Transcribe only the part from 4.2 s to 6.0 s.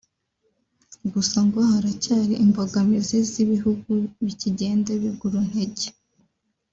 bikigenda biguruntege